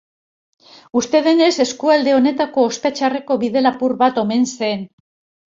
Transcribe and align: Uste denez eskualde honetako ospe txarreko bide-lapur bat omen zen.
Uste 1.01 1.19
denez 1.27 1.51
eskualde 1.65 2.15
honetako 2.21 2.65
ospe 2.71 2.93
txarreko 3.01 3.39
bide-lapur 3.45 3.95
bat 4.03 4.19
omen 4.27 4.49
zen. 4.57 4.87